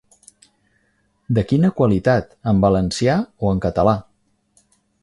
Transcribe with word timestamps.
De 1.39 1.43
quina 1.51 1.71
qualitat 1.81 2.35
en 2.53 2.65
valencià 2.65 3.21
o 3.45 3.55
en 3.57 3.63
català. 3.69 3.97